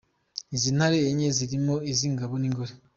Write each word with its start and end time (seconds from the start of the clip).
Izi 0.55 0.69
ntare 0.75 0.97
enye 1.09 1.27
zirimo 1.37 1.75
izingabo 1.91 2.33
n’ 2.41 2.43
ingore. 2.49 2.73